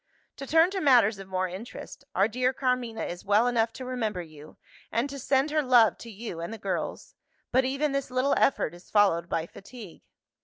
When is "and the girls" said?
6.39-7.13